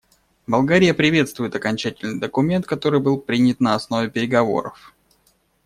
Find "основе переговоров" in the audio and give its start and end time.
3.75-4.95